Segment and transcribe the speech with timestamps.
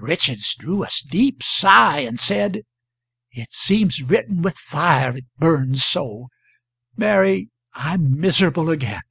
[0.00, 2.62] Richards drew a deep sigh, and said:
[3.30, 6.26] "It seems written with fire it burns so.
[6.96, 9.02] Mary I am miserable again."